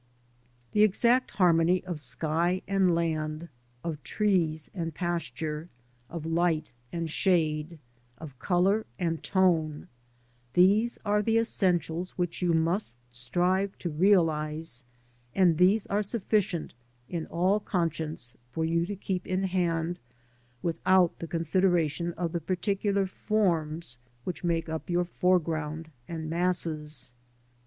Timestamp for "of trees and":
3.83-4.95